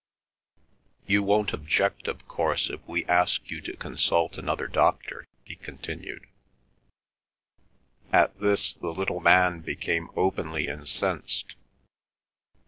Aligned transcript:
"You 1.05 1.21
won't 1.21 1.53
object, 1.53 2.07
of 2.07 2.27
course, 2.27 2.71
if 2.71 2.81
we 2.87 3.05
ask 3.05 3.51
you 3.51 3.61
to 3.61 3.77
consult 3.77 4.35
another 4.35 4.65
doctor?" 4.65 5.27
he 5.43 5.53
continued. 5.55 6.25
At 8.11 8.39
this 8.39 8.73
the 8.73 8.89
little 8.95 9.19
man 9.19 9.59
became 9.59 10.09
openly 10.15 10.65
incensed. 10.67 11.53